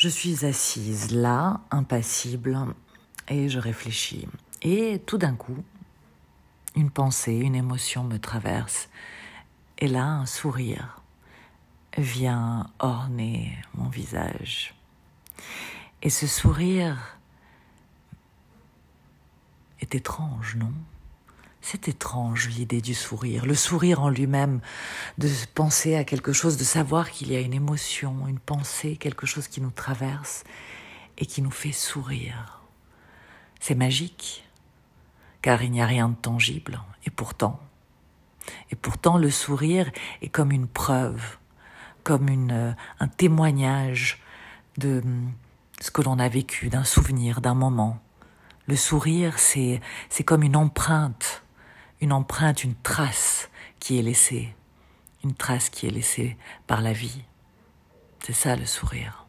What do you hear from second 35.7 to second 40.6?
n'y a rien de tangible, et pourtant, et pourtant le sourire est comme